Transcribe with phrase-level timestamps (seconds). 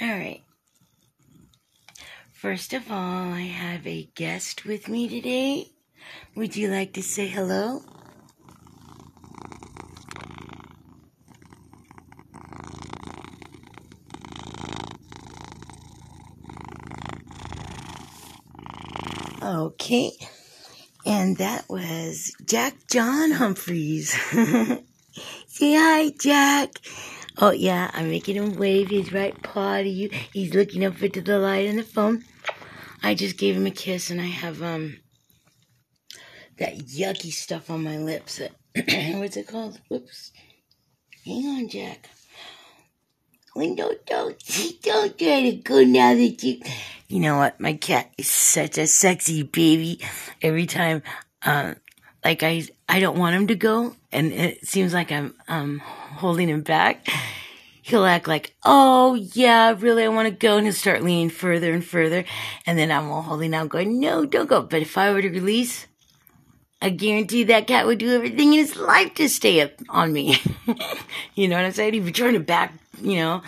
[0.00, 0.42] All right.
[2.32, 5.72] First of all, I have a guest with me today.
[6.36, 7.82] Would you like to say hello?
[19.42, 20.12] Okay.
[21.04, 24.12] And that was Jack John Humphreys.
[25.46, 26.70] Say hi, Jack.
[27.40, 30.10] Oh yeah, I'm making him wave his right paw to you.
[30.32, 32.24] He's looking up into the light on the phone.
[33.02, 34.98] I just gave him a kiss and I have um
[36.58, 38.40] that yucky stuff on my lips.
[38.74, 39.80] What's it called?
[39.88, 40.32] Whoops.
[41.24, 42.08] Hang on, Jack.
[43.54, 44.06] Don't don't
[44.82, 46.60] don't try to go now that you
[47.08, 50.00] you know what, my cat is such a sexy baby.
[50.42, 51.02] Every time
[51.42, 51.76] um
[52.28, 56.50] like I I don't want him to go and it seems like I'm um holding
[56.50, 57.08] him back.
[57.80, 61.72] He'll act like, oh yeah, really I want to go and he'll start leaning further
[61.72, 62.26] and further
[62.66, 64.60] and then I'm all holding out going, no, don't go.
[64.60, 65.86] But if I were to release,
[66.82, 70.36] I guarantee that cat would do everything in his life to stay up on me.
[71.34, 71.94] you know what I'm saying?
[71.94, 73.40] He'd be trying to back, you know,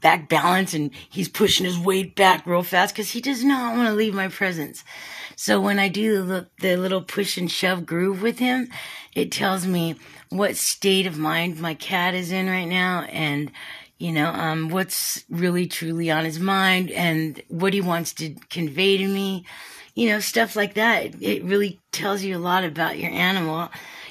[0.00, 3.88] back balance and he's pushing his weight back real fast because he does not want
[3.88, 4.82] to leave my presence.
[5.36, 8.68] So when I do the, the little push and shove groove with him,
[9.14, 9.96] it tells me
[10.30, 13.50] what state of mind my cat is in right now and
[13.98, 18.96] you know um what's really truly on his mind and what he wants to convey
[18.96, 19.44] to me
[19.94, 21.22] you know stuff like that.
[21.22, 23.70] It really tells you a lot about your animal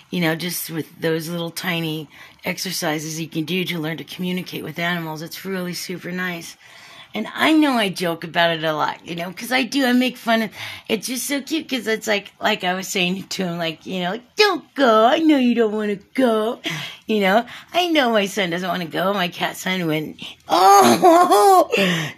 [0.10, 2.08] you know just with those little tiny
[2.46, 5.22] exercises you can do to learn to communicate with animals.
[5.22, 6.56] It's really super nice
[7.14, 9.86] and I know I joke about it a lot, you know, because I do.
[9.86, 10.52] I make fun of.
[10.90, 14.02] It's just so cute because it's like, like I was saying to him, like, you
[14.02, 15.06] know, like, don't go.
[15.06, 16.60] I know you don't want to go.
[17.06, 19.14] You know, I know my son doesn't want to go.
[19.14, 21.70] My cat son went, oh,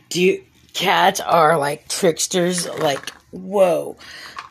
[0.09, 0.41] do
[0.73, 2.67] cats are like tricksters.
[2.67, 3.97] Like, whoa,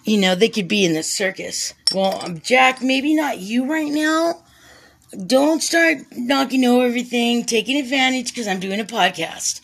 [0.04, 1.72] you know, they could be in the circus.
[1.94, 4.42] Well, um, Jack, maybe not you right now.
[5.26, 9.60] Don't start knocking over everything, taking advantage because I'm doing a podcast.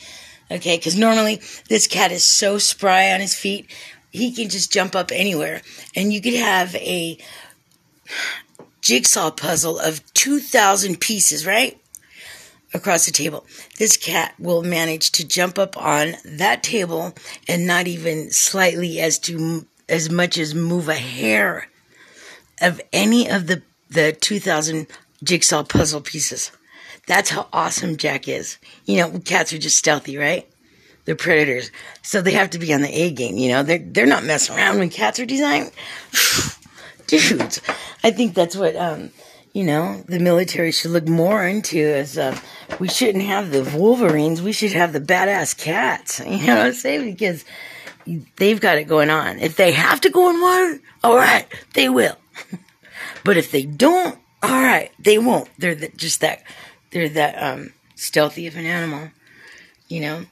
[0.51, 3.71] Okay, because normally this cat is so spry on his feet,
[4.11, 5.63] he can just jump up anywhere.
[5.95, 7.19] And you could have a
[8.81, 11.81] jigsaw puzzle of 2,000 pieces, right?
[12.75, 13.47] Across the table.
[13.79, 17.15] This cat will manage to jump up on that table
[17.49, 21.69] and not even slightly as to as much as move a hair
[22.61, 24.87] of any of the the 2000
[25.25, 26.53] jigsaw puzzle pieces.
[27.11, 28.59] That's how awesome Jack is.
[28.85, 30.49] You know, cats are just stealthy, right?
[31.05, 31.73] They're predators.
[32.03, 33.65] So they have to be on the A game, you know?
[33.65, 35.73] They're, they're not messing around when cats are designed.
[37.09, 37.63] Dudes,
[38.05, 39.11] I think that's what, um,
[39.53, 42.39] you know, the military should look more into is, uh,
[42.79, 44.41] we shouldn't have the Wolverines.
[44.41, 46.21] We should have the badass cats.
[46.25, 47.11] You know what I'm saying?
[47.11, 47.45] Because
[48.37, 49.41] they've got it going on.
[49.41, 52.17] If they have to go in water, all right, they will.
[53.25, 55.51] but if they don't, all right, they won't.
[55.59, 56.45] They're the, just that
[56.91, 59.11] they're that um, stealthy of an animal,
[59.89, 60.27] you know.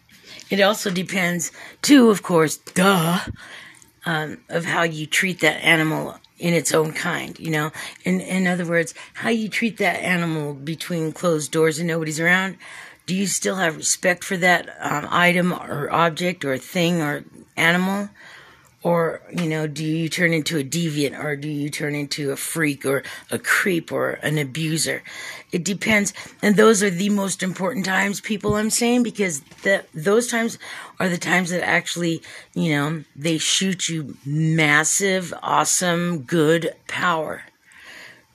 [0.50, 1.52] It also depends,
[1.82, 3.19] too, of course, duh,
[4.06, 7.70] um, of how you treat that animal in its own kind, you know.
[8.04, 12.56] In in other words, how you treat that animal between closed doors and nobody's around.
[13.06, 17.24] Do you still have respect for that um, item or object or thing or
[17.56, 18.10] animal?
[18.84, 22.37] Or, you know, do you turn into a deviant or do you turn into a
[22.37, 25.03] freak or a creep or an abuser?
[25.50, 26.15] It depends.
[26.43, 29.43] And those are the most important times, people, I'm saying, because
[29.94, 30.59] those times
[31.00, 32.22] are the times that actually,
[32.55, 37.43] you know, they shoot you massive, awesome, good power.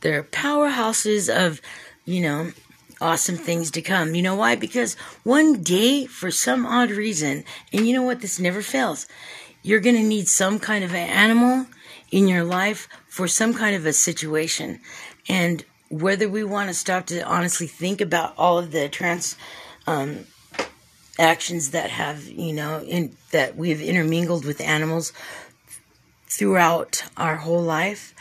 [0.02, 1.62] They're powerhouses of,
[2.04, 2.52] you know,
[3.00, 4.14] awesome things to come.
[4.14, 4.56] You know why?
[4.56, 8.20] Because one day, for some odd reason, and you know what?
[8.20, 9.08] This never fails
[9.64, 11.66] you're going to need some kind of an animal
[12.12, 14.80] in your life for some kind of a situation.
[15.28, 19.38] And whether we want to stop to honestly think about all of the trans
[19.88, 20.26] um,
[21.18, 25.14] actions that have, you know, in, that we've intermingled with animals
[26.28, 28.14] throughout our whole life,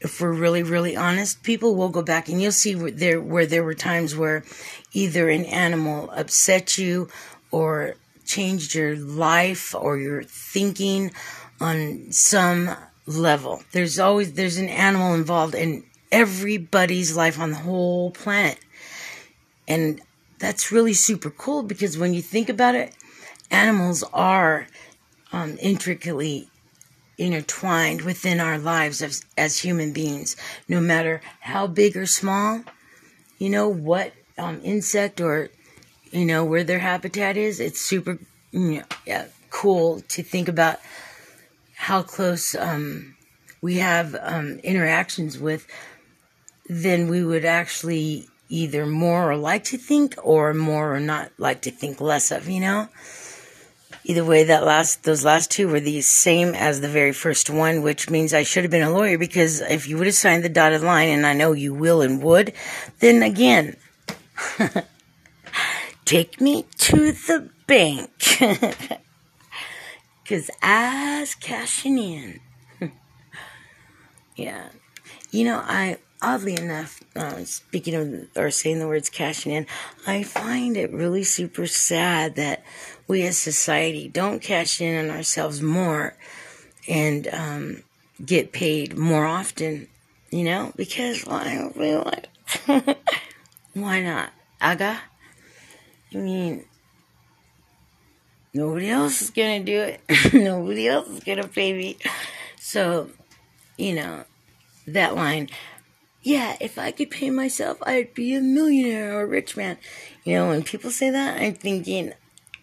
[0.00, 3.46] if we're really, really honest, people will go back and you'll see where there where
[3.46, 4.44] there were times where
[4.92, 7.08] either an animal upset you
[7.50, 11.12] or changed your life or your thinking
[11.60, 12.74] on some
[13.06, 13.62] level.
[13.72, 18.58] There's always there's an animal involved in everybody's life on the whole planet.
[19.66, 20.00] And
[20.38, 22.94] that's really super cool because when you think about it,
[23.50, 24.66] animals are
[25.32, 26.48] um, intricately
[27.16, 30.36] intertwined within our lives as, as human beings,
[30.68, 32.62] no matter how big or small.
[33.38, 35.50] You know what um, insect or
[36.12, 37.58] you know, where their habitat is.
[37.58, 38.18] It's super,
[38.52, 40.78] you know, yeah, cool to think about
[41.74, 43.16] how close um,
[43.60, 45.66] we have um, interactions with,
[46.68, 51.62] then we would actually either more or like to think or more or not like
[51.62, 52.88] to think less of, you know?
[54.04, 57.82] Either way, that last those last two were the same as the very first one,
[57.82, 60.48] which means I should have been a lawyer because if you would have signed the
[60.48, 62.52] dotted line, and I know you will and would,
[62.98, 63.76] then again,
[66.12, 68.10] take me to the bank.
[70.28, 72.40] Cause I's cashing in.
[74.36, 74.68] yeah.
[75.30, 79.66] You know, I oddly enough, uh, speaking of or saying the words cashing in,
[80.06, 82.62] I find it really super sad that
[83.08, 86.14] we as society don't cash in on ourselves more
[86.86, 87.84] and um,
[88.22, 89.88] get paid more often,
[90.30, 92.28] you know, because like.
[93.72, 94.30] Why not?
[94.60, 95.00] Aga?
[96.14, 96.64] I mean,
[98.54, 100.00] nobody else is gonna do it.
[100.32, 101.96] nobody else is gonna pay me.
[102.58, 103.10] So,
[103.76, 104.24] you know,
[104.86, 105.48] that line
[106.22, 109.76] yeah, if I could pay myself, I'd be a millionaire or a rich man.
[110.24, 112.12] You know, when people say that, I'm thinking,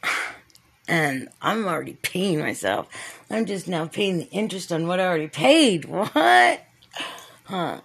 [0.88, 2.88] and I'm already paying myself.
[3.30, 5.86] I'm just now paying the interest on what I already paid.
[5.90, 6.66] What?
[7.44, 7.82] Huh.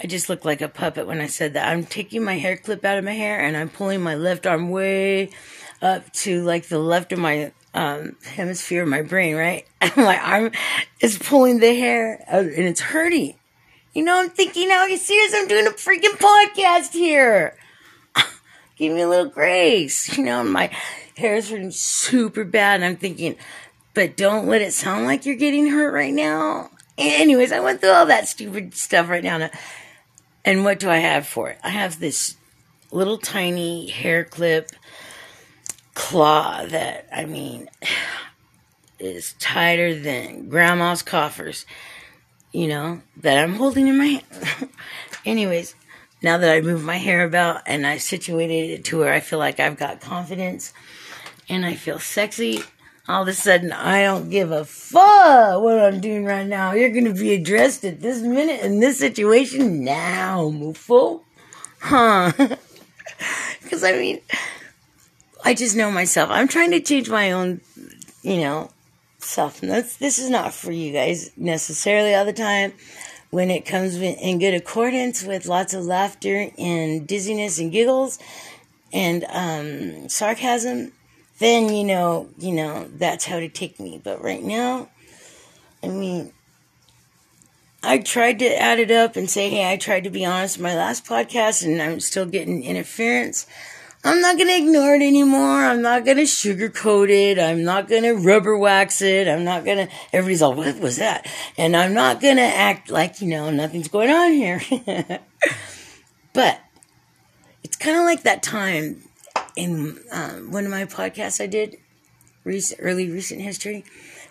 [0.00, 1.68] I just look like a puppet when I said that.
[1.68, 4.70] I'm taking my hair clip out of my hair and I'm pulling my left arm
[4.70, 5.30] way
[5.82, 9.66] up to like the left of my um, hemisphere of my brain, right?
[9.80, 10.52] And my arm
[11.00, 13.34] is pulling the hair and it's hurting.
[13.94, 15.32] You know, I'm thinking, are you serious?
[15.34, 17.56] I'm doing a freaking podcast here.
[18.76, 20.16] Give me a little grace.
[20.16, 20.70] You know, my
[21.16, 22.76] hair is hurting super bad.
[22.76, 23.36] And I'm thinking,
[23.94, 26.70] but don't let it sound like you're getting hurt right now.
[26.96, 29.50] Anyways, I went through all that stupid stuff right now.
[30.48, 31.58] And what do I have for it?
[31.62, 32.36] I have this
[32.90, 34.70] little tiny hair clip
[35.92, 37.68] claw that, I mean,
[38.98, 41.66] is tighter than grandma's coffers
[42.52, 44.70] you know, that I'm holding in my hand.
[45.26, 45.74] Anyways,
[46.22, 49.38] now that I moved my hair about and I situated it to where I feel
[49.38, 50.72] like I've got confidence
[51.48, 52.62] and I feel sexy,
[53.08, 56.72] all of a sudden I don't give a fuck what I'm doing right now.
[56.72, 61.22] You're gonna be addressed at this minute in this situation now, Mufo.
[61.80, 62.32] Huh?
[63.62, 64.20] Because I mean,
[65.44, 66.30] I just know myself.
[66.30, 67.60] I'm trying to change my own,
[68.22, 68.70] you know,
[69.18, 69.60] self.
[69.60, 72.72] That's, this is not for you guys necessarily all the time.
[73.30, 78.18] When it comes in good accordance with lots of laughter and dizziness and giggles
[78.90, 80.92] and um, sarcasm,
[81.38, 84.00] then you know, you know, that's how to take me.
[84.02, 84.88] But right now,
[85.82, 86.32] I mean,
[87.82, 90.62] I tried to add it up and say, hey, I tried to be honest in
[90.62, 93.46] my last podcast and I'm still getting interference.
[94.04, 95.64] I'm not going to ignore it anymore.
[95.64, 97.38] I'm not going to sugarcoat it.
[97.38, 99.28] I'm not going to rubber wax it.
[99.28, 101.26] I'm not going to, everybody's all, what was that?
[101.56, 104.60] And I'm not going to act like, you know, nothing's going on here.
[106.32, 106.60] but
[107.64, 109.02] it's kind of like that time
[109.58, 111.78] in um, one of my podcasts I did,
[112.44, 113.84] recent, early recent history,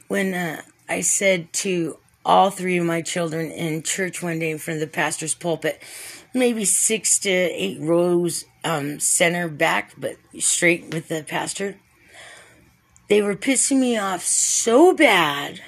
[0.08, 4.58] when uh, I said to all three of my children in church one day in
[4.58, 5.84] front of the pastor's pulpit,
[6.34, 11.76] maybe six to eight rows um, center back, but straight with the pastor.
[13.10, 15.62] They were pissing me off so bad.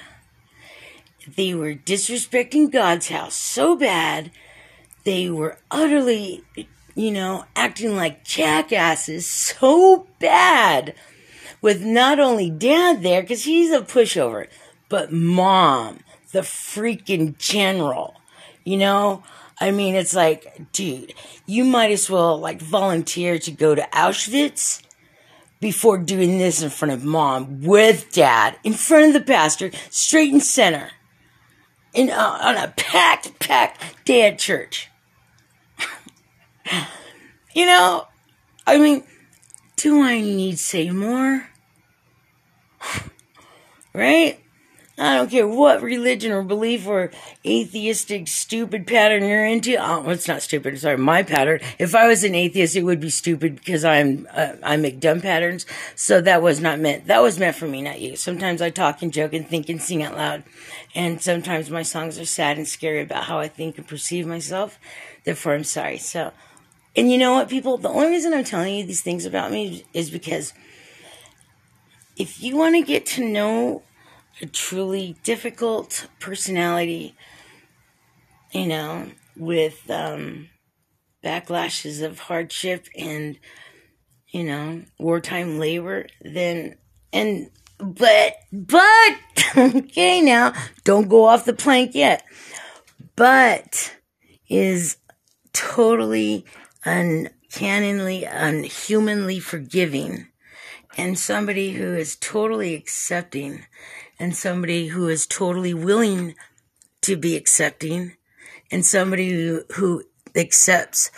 [1.36, 4.30] They were disrespecting God's house so bad.
[5.04, 6.44] They were utterly,
[7.00, 10.94] you know, acting like jackasses so bad.
[11.62, 14.48] With not only dad there, because he's a pushover,
[14.90, 16.00] but mom,
[16.32, 18.16] the freaking general.
[18.64, 19.22] You know,
[19.58, 21.14] I mean, it's like, dude,
[21.46, 24.82] you might as well like volunteer to go to Auschwitz
[25.58, 30.32] before doing this in front of mom with dad, in front of the pastor, straight
[30.32, 30.90] and center,
[31.94, 34.89] in on a packed, packed at church.
[37.54, 38.06] You know,
[38.66, 39.04] I mean,
[39.76, 41.48] do I need say more?
[43.94, 44.40] right?
[45.00, 47.10] I don't care what religion or belief or
[47.46, 49.76] atheistic stupid pattern you're into.
[49.76, 50.78] Oh, it's not stupid.
[50.78, 51.60] Sorry, my pattern.
[51.78, 55.22] If I was an atheist, it would be stupid because I'm uh, I make dumb
[55.22, 55.64] patterns.
[55.96, 57.06] So that was not meant.
[57.06, 58.14] That was meant for me, not you.
[58.14, 60.42] Sometimes I talk and joke and think and sing out loud,
[60.94, 64.78] and sometimes my songs are sad and scary about how I think and perceive myself.
[65.24, 65.96] Therefore, I'm sorry.
[65.96, 66.32] So,
[66.96, 67.76] and you know what, people?
[67.76, 70.52] The only reason I'm telling you these things about me is because
[72.16, 73.82] if you want to get to know
[74.42, 77.14] a truly difficult personality,
[78.52, 80.48] you know, with um,
[81.24, 83.38] backlashes of hardship and
[84.30, 86.76] you know, wartime labor, then,
[87.12, 89.16] and, but, but,
[89.56, 90.52] okay now,
[90.84, 92.24] don't go off the plank yet,
[93.16, 93.96] but
[94.48, 94.96] is
[95.52, 96.44] totally
[96.84, 100.28] uncannily, unhumanly forgiving
[100.96, 103.64] and somebody who is totally accepting
[104.18, 106.34] and somebody who is totally willing
[107.02, 108.16] to be accepting
[108.70, 110.02] and somebody who, who
[110.34, 111.10] accepts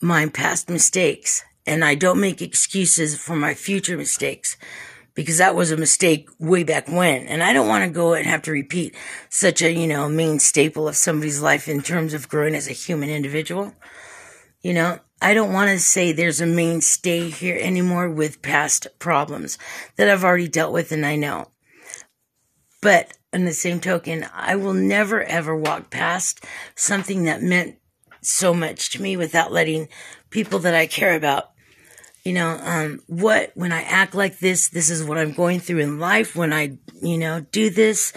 [0.00, 4.56] my past mistakes and I don't make excuses for my future mistakes
[5.14, 7.26] because that was a mistake way back when.
[7.26, 8.94] And I don't want to go and have to repeat
[9.28, 12.72] such a, you know, main staple of somebody's life in terms of growing as a
[12.72, 13.74] human individual.
[14.62, 19.58] You know, I don't want to say there's a mainstay here anymore with past problems
[19.96, 21.50] that I've already dealt with and I know.
[22.80, 26.44] But in the same token, I will never ever walk past
[26.76, 27.76] something that meant
[28.20, 29.88] so much to me without letting
[30.30, 31.50] people that I care about,
[32.22, 35.78] you know, um, what, when I act like this, this is what I'm going through
[35.78, 36.36] in life.
[36.36, 38.12] When I, you know, do this,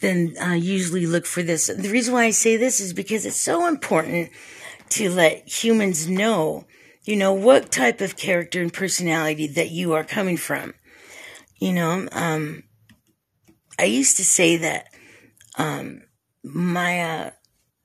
[0.00, 1.68] then I usually look for this.
[1.68, 4.30] The reason why I say this is because it's so important
[4.90, 6.66] to let humans know,
[7.04, 10.74] you know, what type of character and personality that you are coming from.
[11.58, 12.64] You know, um,
[13.78, 14.86] I used to say that,
[15.56, 16.02] um,
[16.44, 17.30] my, uh,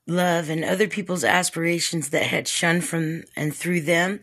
[0.05, 4.19] love and other people's aspirations that had shunned from and through them.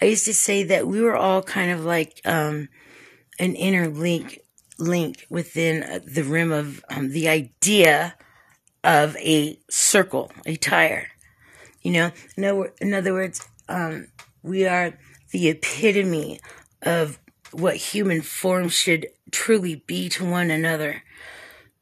[0.00, 2.68] I used to say that we were all kind of like, um,
[3.38, 4.40] an inner link,
[4.78, 8.14] link within uh, the rim of um, the idea
[8.84, 11.08] of a circle, a tire.
[11.82, 14.08] You know, in other, in other words, um,
[14.42, 14.98] we are
[15.32, 16.40] the epitome
[16.82, 17.18] of
[17.52, 21.02] what human form should truly be to one another.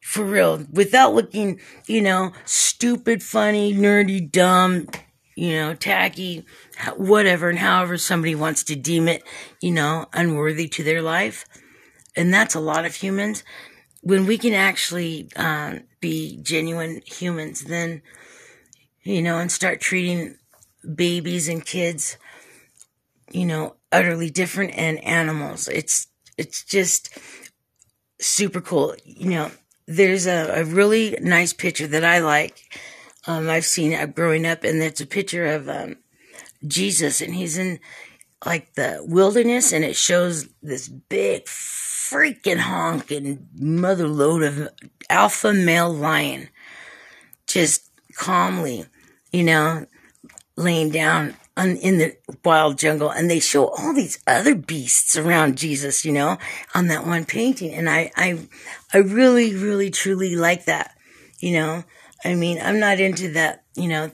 [0.00, 4.88] For real, without looking, you know, stupid, funny, nerdy, dumb,
[5.36, 6.44] you know, tacky,
[6.96, 9.22] whatever, and however somebody wants to deem it,
[9.60, 11.44] you know, unworthy to their life.
[12.16, 13.44] And that's a lot of humans.
[14.02, 18.02] When we can actually uh, be genuine humans, then
[19.02, 20.36] you know, and start treating
[20.94, 22.16] babies and kids,
[23.30, 25.68] you know, utterly different and animals.
[25.68, 27.16] It's, it's just
[28.20, 28.94] super cool.
[29.04, 29.50] You know,
[29.86, 32.78] there's a, a really nice picture that I like.
[33.26, 35.96] Um, I've seen it growing up and it's a picture of, um,
[36.66, 37.80] Jesus and he's in
[38.44, 44.68] like the wilderness and it shows this big freaking honking mother load of
[45.08, 46.48] alpha male lion
[47.46, 47.89] just
[48.20, 48.84] calmly,
[49.32, 49.86] you know,
[50.54, 55.56] laying down on, in the wild jungle and they show all these other beasts around
[55.56, 56.36] Jesus, you know,
[56.74, 57.72] on that one painting.
[57.72, 58.46] And I, I,
[58.92, 60.94] I really, really, truly like that,
[61.38, 61.82] you know.
[62.22, 64.10] I mean, I'm not into that, you know,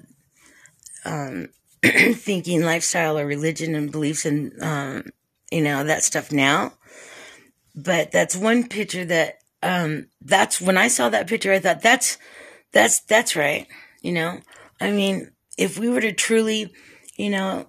[1.05, 1.49] um,
[1.83, 5.11] thinking lifestyle or religion and beliefs and, um,
[5.51, 6.75] you know, that stuff now.
[7.75, 12.19] But that's one picture that, um, that's when I saw that picture, I thought that's,
[12.71, 13.67] that's, that's right.
[14.03, 14.41] You know,
[14.81, 16.73] I mean, if we were to truly,
[17.17, 17.67] you know,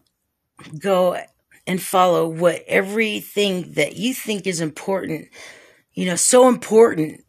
[0.79, 1.17] go
[1.65, 5.27] and follow what everything that you think is important,
[5.93, 7.22] you know, so important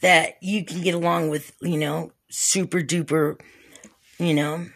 [0.00, 3.40] that you can get along with, you know, super duper,
[4.18, 4.66] you know,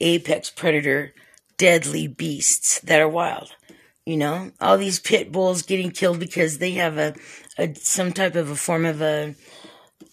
[0.00, 1.12] apex predator,
[1.56, 3.54] deadly beasts that are wild.
[4.04, 7.14] You know, all these pit bulls getting killed because they have a,
[7.56, 9.36] a some type of a form of a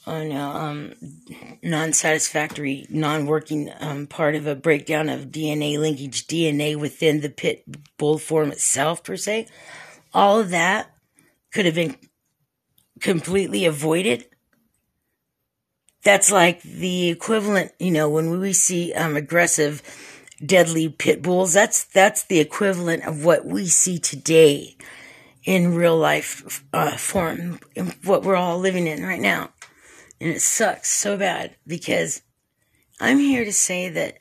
[0.10, 0.94] on a um,
[1.62, 7.64] non-satisfactory, non-working um, part of a breakdown of DNA linkage, DNA within the pit
[7.98, 9.48] bull form itself, per se.
[10.14, 10.92] All of that
[11.54, 11.96] could have been
[13.00, 14.26] completely avoided.
[16.04, 19.84] That's like the equivalent, you know, when we see um, aggressive,
[20.44, 21.54] deadly pit bulls.
[21.54, 24.76] That's that's the equivalent of what we see today
[25.44, 27.60] in real life uh, form,
[28.04, 29.52] what we're all living in right now.
[30.22, 32.22] And it sucks so bad because
[33.00, 34.18] I'm here to say that,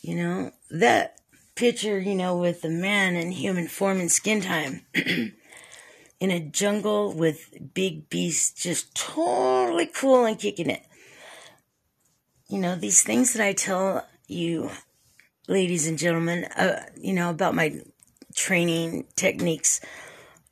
[0.00, 1.18] you know, that
[1.54, 7.12] picture, you know, with the man in human form and skin time in a jungle
[7.12, 10.82] with big beasts just totally cool and kicking it.
[12.48, 14.70] You know, these things that I tell you,
[15.48, 17.80] ladies and gentlemen, uh, you know, about my
[18.34, 19.80] training techniques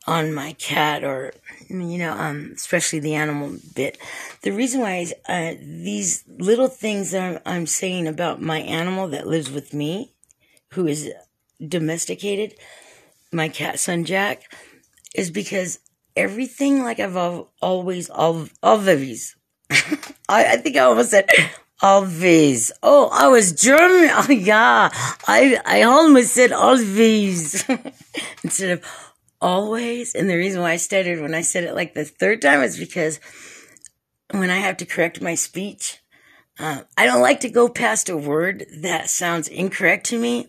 [0.07, 1.33] on my cat or
[1.69, 3.99] you know um especially the animal bit
[4.43, 9.29] the reason why uh, these little things that I'm, I'm saying about my animal that
[9.29, 10.13] lives with me
[10.73, 11.11] who is
[11.67, 12.55] domesticated
[13.33, 14.53] my cat son jack
[15.15, 15.79] is because
[16.17, 17.17] everything like i've
[17.61, 19.37] always all always
[20.29, 21.29] I, I think i almost said
[21.83, 22.71] Always.
[22.81, 24.09] Oh, I was German.
[24.15, 24.89] Oh, yeah.
[25.27, 27.69] I, I almost said always
[28.45, 29.12] instead of
[29.43, 30.15] always.
[30.15, 32.79] And the reason why I stuttered when I said it like the third time is
[32.79, 33.21] because
[34.31, 35.99] when I have to correct my speech,
[36.59, 40.49] uh, I don't like to go past a word that sounds incorrect to me.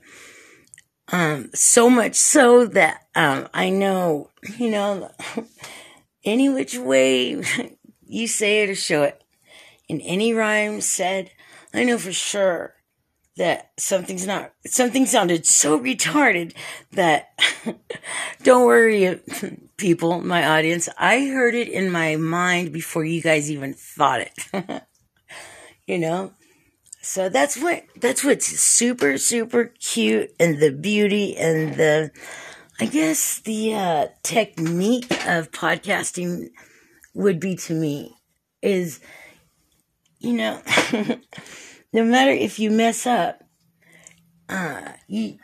[1.12, 5.12] Um, so much so that, um, I know, you know,
[6.24, 7.44] any which way
[8.06, 9.22] you say it or show it
[9.90, 11.32] in any rhyme said,
[11.74, 12.76] I know for sure
[13.38, 16.54] that something's not, something sounded so retarded
[16.92, 17.30] that
[18.44, 19.20] don't worry,
[19.78, 20.88] people, my audience.
[20.98, 24.84] I heard it in my mind before you guys even thought it.
[25.88, 26.34] you know?
[27.02, 32.12] So that's what, that's what's super, super cute and the beauty and the,
[32.80, 36.50] I guess the uh, technique of podcasting
[37.14, 38.16] would be to me
[38.62, 39.02] is
[40.24, 40.62] you know,
[41.94, 43.44] no matter if you mess up,
[44.50, 45.38] uh, you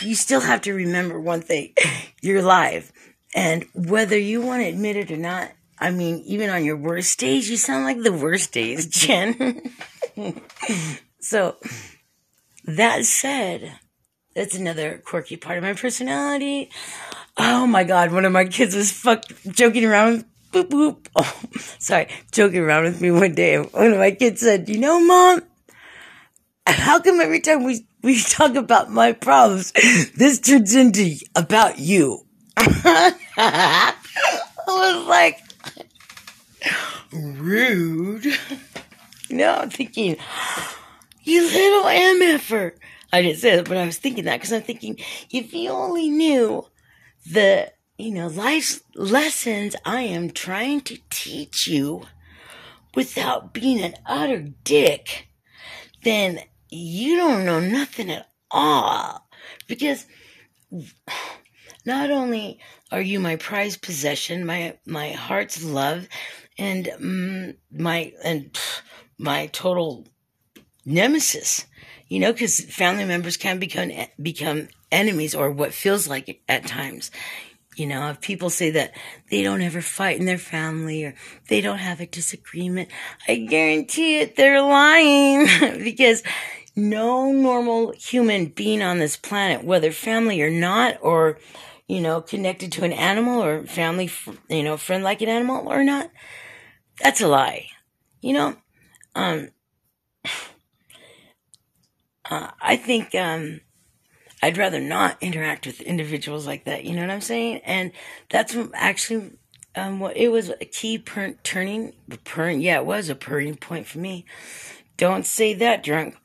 [0.00, 1.74] you still have to remember one thing:
[2.22, 2.92] you're alive,
[3.34, 5.50] and whether you want to admit it or not.
[5.78, 9.60] I mean, even on your worst days, you sound like the worst days, Jen.
[11.20, 11.56] so,
[12.64, 13.78] that said,
[14.34, 16.70] that's another quirky part of my personality.
[17.36, 21.06] Oh my god, one of my kids was fuck joking around boop boop.
[21.14, 21.40] Oh,
[21.78, 23.58] sorry, joking around with me one day.
[23.58, 25.42] One of my kids said, "You know, mom,
[26.74, 29.72] how come every time we we talk about my problems,
[30.16, 33.94] this turns into about you?" I
[34.66, 35.40] was like,
[37.12, 38.26] rude.
[39.28, 40.16] No, I'm thinking,
[41.22, 42.72] you little MFer.
[43.12, 44.98] I didn't say that, but I was thinking that because I'm thinking,
[45.30, 46.66] if you only knew
[47.30, 52.02] the you know, life lessons I am trying to teach you
[52.94, 55.28] without being an utter dick,
[56.02, 56.40] then
[56.76, 59.28] you don't know nothing at all.
[59.66, 60.06] Because
[61.84, 62.58] not only
[62.90, 66.08] are you my prized possession, my my heart's love,
[66.58, 68.56] and mm, my and
[69.18, 70.06] my total
[70.84, 71.66] nemesis,
[72.08, 76.66] you know, because family members can become become enemies or what feels like it at
[76.66, 77.10] times.
[77.76, 78.92] You know, if people say that
[79.30, 81.14] they don't ever fight in their family or
[81.48, 82.88] they don't have a disagreement,
[83.28, 85.46] I guarantee it, they're lying
[85.84, 86.22] because
[86.76, 91.38] no normal human being on this planet, whether family or not, or,
[91.88, 94.10] you know, connected to an animal or family,
[94.48, 96.10] you know, friend like an animal or not,
[97.00, 97.66] that's a lie.
[98.20, 98.56] You know,
[99.14, 99.50] um,
[102.30, 103.60] uh, I think, um,
[104.42, 106.84] I'd rather not interact with individuals like that.
[106.84, 107.60] You know what I'm saying?
[107.64, 107.92] And
[108.30, 109.32] that's actually
[109.74, 112.60] um, what it was a key per- turning, the purring.
[112.60, 114.24] Yeah, it was a turning point for me.
[114.96, 116.16] Don't say that drunk.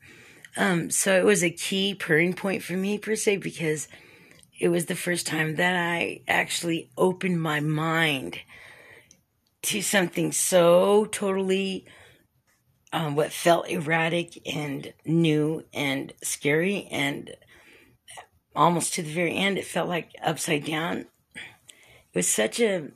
[0.56, 3.88] Um, so it was a key purring point for me per se because
[4.58, 8.38] it was the first time that I actually opened my mind
[9.62, 11.86] to something so totally
[12.92, 17.34] um, what felt erratic and new and scary and
[18.54, 21.06] almost to the very end, it felt like upside down.
[21.34, 22.88] It was such a,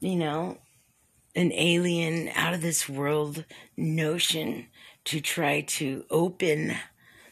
[0.00, 0.58] you know,
[1.34, 3.44] an alien, out of this world
[3.76, 4.66] notion
[5.06, 6.76] to try to open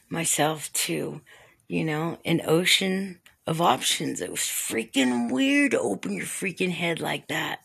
[0.09, 1.21] myself to,
[1.67, 4.21] you know, an ocean of options.
[4.21, 7.59] It was freaking weird to open your freaking head like that.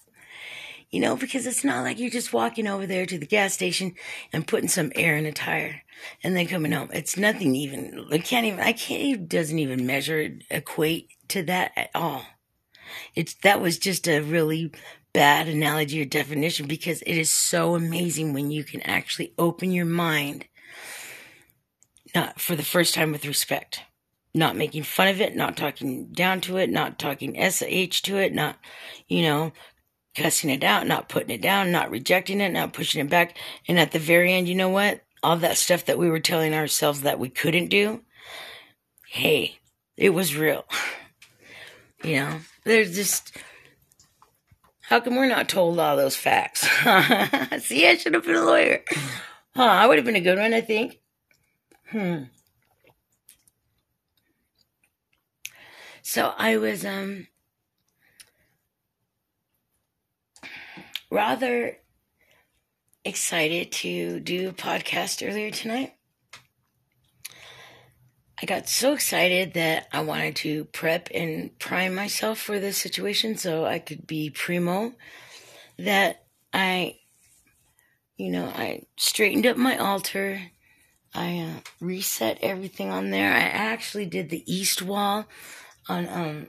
[0.91, 3.95] You know, because it's not like you're just walking over there to the gas station
[4.33, 5.83] and putting some air in a tire
[6.25, 6.91] and then coming home.
[6.93, 11.71] It's nothing even, I can't even, I can't, it doesn't even measure, equate to that
[11.77, 12.27] at all.
[13.15, 14.73] It's, that was just a really
[15.13, 19.87] bad analogy or definition because it is so amazing when you can actually open your
[19.87, 20.47] mind,
[22.15, 23.83] not for the first time with respect,
[24.35, 28.33] not making fun of it, not talking down to it, not talking SH to it,
[28.33, 28.57] not,
[29.09, 29.53] you know,
[30.17, 33.37] cussing it out, not putting it down, not rejecting it, not pushing it back.
[33.69, 35.03] And at the very end, you know what?
[35.23, 38.03] all that stuff that we were telling ourselves that we couldn't do,
[39.09, 39.59] hey,
[39.97, 40.65] it was real.
[42.03, 43.37] You know, there's just,
[44.91, 46.63] how come we're not told all those facts?
[47.65, 48.83] See, I should have been a lawyer.
[49.55, 50.99] Huh, I would have been a good one, I think.
[51.91, 52.25] Hmm.
[56.03, 57.29] So I was, um,
[61.09, 61.79] rather
[63.05, 65.95] excited to do a podcast earlier tonight.
[68.43, 73.37] I got so excited that I wanted to prep and prime myself for this situation
[73.37, 74.93] so I could be primo
[75.79, 76.97] that I,
[78.17, 80.41] you know, I straightened up my altar.
[81.15, 83.31] I uh, reset everything on there.
[83.31, 85.27] I actually did the east wall
[85.89, 86.47] on um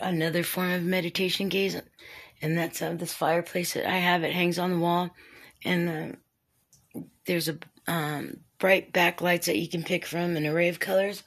[0.00, 1.80] another form of meditation gaze,
[2.42, 4.22] and that's uh, this fireplace that I have.
[4.22, 5.10] It hangs on the wall,
[5.64, 5.88] and
[6.96, 11.22] uh, there's a um, bright backlights that you can pick from an array of colors.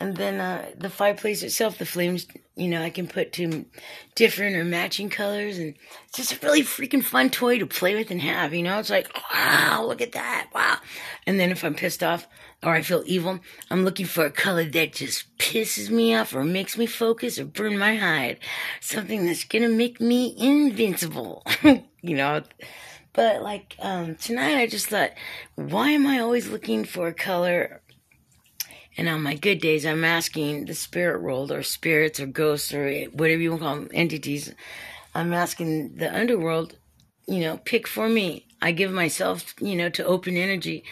[0.00, 3.66] And then uh, the fireplace itself, the flames, you know, I can put to
[4.14, 5.58] different or matching colors.
[5.58, 5.74] And
[6.06, 8.78] it's just a really freaking fun toy to play with and have, you know?
[8.78, 10.48] It's like, wow, look at that.
[10.54, 10.78] Wow.
[11.26, 12.26] And then if I'm pissed off
[12.62, 13.38] or I feel evil,
[13.70, 17.44] I'm looking for a color that just pisses me off or makes me focus or
[17.44, 18.38] burn my hide.
[18.80, 22.44] Something that's going to make me invincible, you know?
[23.18, 25.10] But like um, tonight, I just thought,
[25.56, 27.82] why am I always looking for color?
[28.96, 33.06] And on my good days, I'm asking the spirit world or spirits or ghosts or
[33.06, 34.54] whatever you want to call them, entities.
[35.16, 36.76] I'm asking the underworld,
[37.26, 38.46] you know, pick for me.
[38.62, 40.84] I give myself, you know, to open energy.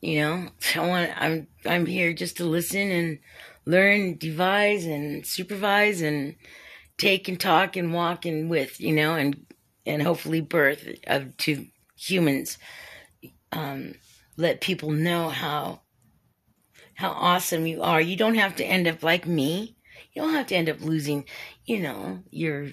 [0.00, 1.10] You know, I want.
[1.16, 3.20] I'm I'm here just to listen and
[3.64, 6.34] learn, devise and supervise and
[6.98, 9.46] take and talk and walk and with, you know, and
[9.86, 11.66] and hopefully birth of to
[11.96, 12.58] humans.
[13.52, 13.94] Um,
[14.36, 15.80] let people know how
[16.94, 18.00] how awesome you are.
[18.00, 19.76] You don't have to end up like me.
[20.12, 21.24] You don't have to end up losing,
[21.64, 22.68] you know, your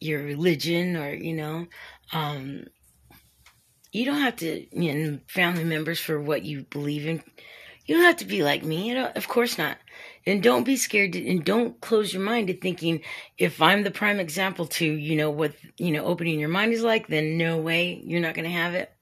[0.00, 1.66] your religion or you know,
[2.12, 2.66] um,
[3.92, 7.22] you don't have to you know family members for what you believe in.
[7.86, 8.88] You don't have to be like me.
[8.88, 9.78] You know, of course not.
[10.28, 13.00] And don't be scared to, and don't close your mind to thinking
[13.38, 16.82] if I'm the prime example to, you know, what, you know, opening your mind is
[16.82, 18.92] like, then no way you're not going to have it.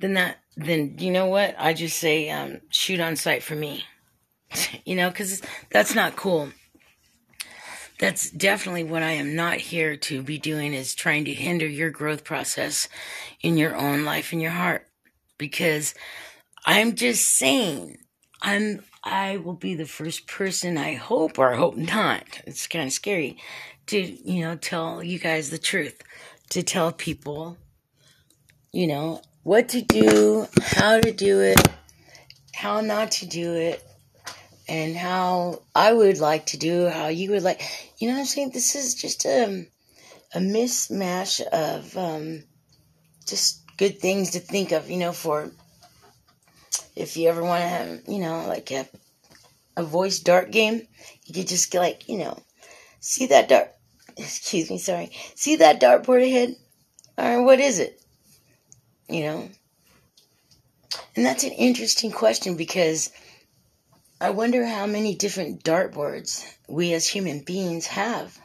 [0.00, 1.54] Then that, then you know what?
[1.58, 3.84] I just say, um, shoot on sight for me,
[4.84, 6.50] you know, cause that's not cool.
[7.98, 11.90] That's definitely what I am not here to be doing is trying to hinder your
[11.90, 12.86] growth process
[13.40, 14.86] in your own life in your heart.
[15.38, 15.94] Because
[16.66, 17.96] I'm just saying,
[18.42, 22.40] I'm I will be the first person I hope or I hope not.
[22.46, 23.38] It's kind of scary
[23.86, 26.02] to, you know, tell you guys the truth,
[26.50, 27.56] to tell people,
[28.72, 31.58] you know, what to do, how to do it,
[32.54, 33.82] how not to do it,
[34.68, 37.62] and how I would like to do, how you would like.
[37.98, 38.50] You know what I'm saying?
[38.50, 39.66] This is just a,
[40.34, 42.44] a mismatch of um,
[43.26, 45.50] just good things to think of, you know, for
[46.96, 48.88] if you ever want to have, you know, like a,
[49.76, 50.86] a voice dart game,
[51.24, 52.38] you could just like, you know,
[53.00, 53.72] see that dart,
[54.16, 56.56] excuse me, sorry, see that dartboard ahead?
[57.16, 58.00] Or what is it?
[59.08, 59.48] You know?
[61.16, 63.10] And that's an interesting question because
[64.20, 68.38] I wonder how many different dartboards we as human beings have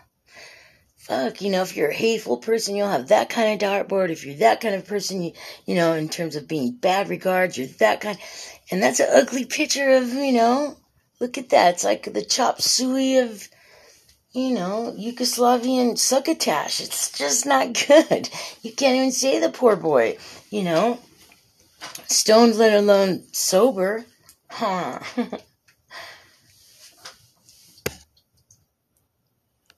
[1.06, 4.10] fuck, you know, if you're a hateful person, you'll have that kind of dartboard.
[4.10, 5.34] If you're that kind of person, you,
[5.68, 8.18] you know, in terms of being bad regards, you're that kind.
[8.72, 10.76] And that's an ugly picture of, you know,
[11.20, 11.76] look at that.
[11.76, 13.48] It's like the chop suey of,
[14.34, 16.82] you know, Yugoslavian succotash.
[16.82, 18.28] It's just not good.
[18.64, 20.18] You can't even say the poor boy,
[20.50, 21.00] you know,
[22.08, 24.06] stoned, let alone sober.
[24.50, 25.00] Huh.